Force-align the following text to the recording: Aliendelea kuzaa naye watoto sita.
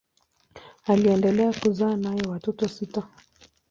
Aliendelea 0.83 1.53
kuzaa 1.53 1.95
naye 1.95 2.21
watoto 2.27 2.67
sita. 2.67 3.07